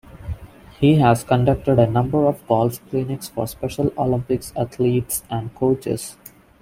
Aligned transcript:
He 0.79 0.95
has 0.95 1.23
conducted 1.23 1.77
a 1.77 1.85
number 1.85 2.25
of 2.25 2.47
golf 2.47 2.79
clinics 2.89 3.27
for 3.29 3.45
Special 3.45 3.93
Olympics 3.99 4.51
athletes 4.57 5.21
and 5.29 5.53
coaches. 5.53 6.17